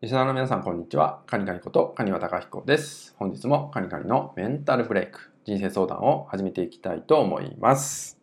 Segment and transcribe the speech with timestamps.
[0.00, 1.22] リスナーの皆さん、こんにちは。
[1.26, 3.16] カニカニこと、カニワタカヒコです。
[3.18, 8.16] 本日もカニカニのメンタルブレイク、人生相談を始めていきたいと思います。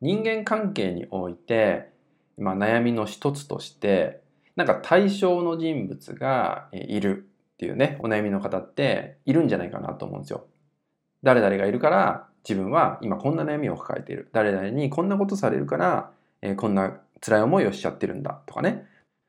[0.00, 1.92] 人間関係において、
[2.38, 4.20] まあ、悩みの一つとして、
[4.56, 10.44] なんか対象の人物がいるっていうね、お悩みの方っているんじゃないかなと思うんですよ。
[11.22, 14.28] 誰々がいるから、自分は今こんな悩みを抱えている。
[14.32, 16.10] 誰々にこんなことされるから、
[16.42, 18.87] えーこんな辛い思いをしちゃってるんだとかね。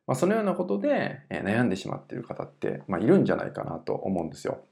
[0.10, 4.64] まあ、そのようなことで、悩んでしまっている方って、まあ、いるんじゃないかなと思うんですよ。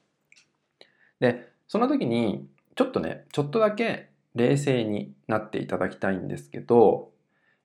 [1.20, 7.12] で、その時に、ちょっとね、ちょっとだけ冷静になっていただきたいんですけど、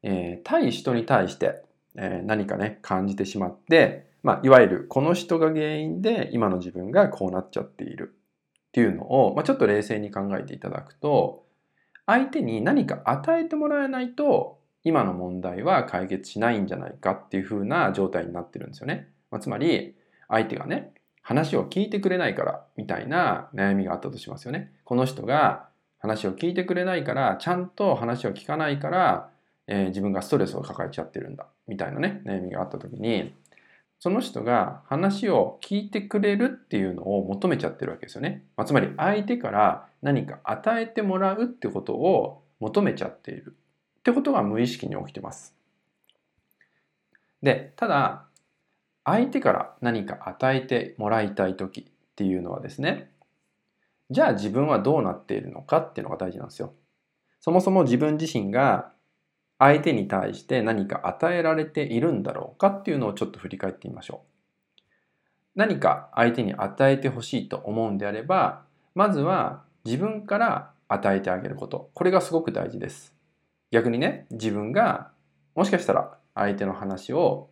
[0.02, 1.62] えー対人に対して、
[1.96, 8.14] えー何かね、感じてしまって、まあ、いわゆるこの人が原因で今の自分がこうなっちゃっている
[8.68, 11.46] っていうのを、まあ、ちょっと冷静に考えていただくと、
[12.04, 19.08] 相手に何か与えてもらえないと、今の問題は解決しないんじゃないかっていう風な状態になってるんですよね。
[19.30, 19.94] まあ、つまり、
[20.28, 20.92] 相手がね、
[21.22, 24.72] 話を聞いてくれないからみたいな悩みがあったとしますよね。
[24.84, 29.30] この人が話を聞いてくれないから、ちゃんと話を聞かないから、
[29.68, 33.34] えー自分がストレスを抱えちゃってるんだみたいなね、悩みがあった時に、
[34.00, 38.44] その人が話を聞いてくれるっていうのを求めちゃってるわけですよね。
[38.56, 43.54] まあ、つまり相手から何か与えてもらうってことを求めちゃっている
[44.02, 45.54] ってことが無意識に起きてます。
[47.40, 48.26] で、ただ、
[49.04, 51.84] 相手から何か与えてもらいたい時っ
[52.16, 53.12] ていうのはですね、
[54.10, 56.74] じゃあ自分はどうなっているのかっていうのが大事なんですよ。
[57.40, 58.92] そもそも自分自身が
[59.58, 64.32] 相手に対して何か与えられているんだろうかっていうのをちょっと振り返ってみましょう。
[65.54, 68.64] 何か相手に与えてほしいと思うんであれば、
[68.96, 71.90] まずは自分から与えてあげること。
[71.94, 73.21] これがすごく大事です。
[73.72, 75.10] 逆にね、自分が
[75.56, 77.48] もしかしたら相手の話を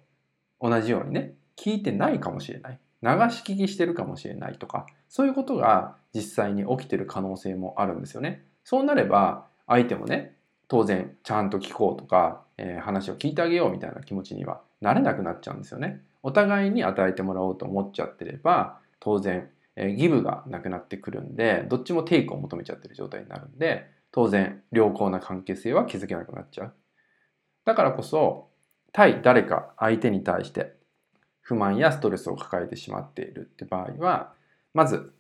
[0.61, 2.79] 同じようにね、聞いてないかもしれない。
[3.03, 8.45] 流し聞きしてるかもしれないとか、そういうことが実際に起きてる可能性もあるんですよね。
[8.65, 10.37] そうなれば、相手もね、
[10.69, 16.03] 当然ちゃんと聞こうとか、えー話を聞いてあげようみたいな気持ちにはなれなくなっちゃうんですよね。
[16.23, 26.75] お互いに与えてもらおうと思っちゃってれば、当然、えーギブがなくなってくるんで、どっちもテイクを求めちゃってる状態になるんで、当然良好な関係性は築けなくなっちゃう。
[27.65, 28.49] だからこそ、
[28.93, 30.75] 対誰か相手に対して
[31.41, 34.33] 不満やストレスを抱えてしまっているって場合は、
[34.75, 35.13] まず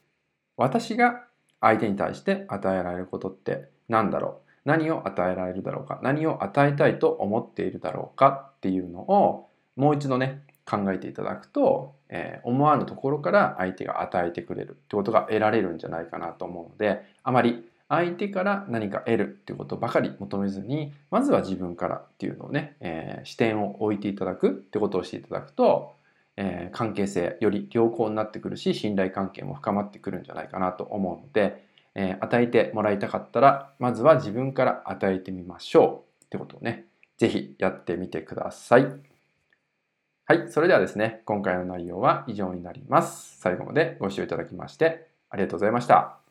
[0.56, 1.24] 私が
[1.60, 4.50] 相手に対して与えられることって何だろう？
[4.64, 6.00] 何を与えられるだろうか？
[6.02, 25.96] 何を与えたいと思っているだろうかっていうのをもう一度ね考えていただくと、えー思わぬところから相手が与えてくれるってことが得られるんじゃないかなと思うのであまり相手から何か得るっていうことばかり求めずにまずは自分からっていうのをね、えー視点を置いていただくってことをしていただくと、
[26.36, 31.64] えー関係性より良好になってくるし信頼関係も深まってくるんじゃないかなと思うので、
[31.96, 36.86] えー与えてもらいたかったらまずは自分から与えてみましょうってことをね
[37.18, 38.86] 是非やってみてください。
[40.26, 43.40] はい、それではですね、今回の内容は以上になります。
[43.40, 46.29] 最後までご視聴いただきましてありがとうございました。